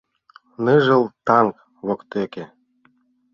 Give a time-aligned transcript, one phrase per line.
[0.63, 1.45] Ныжыл таҥ
[1.87, 2.45] воктеке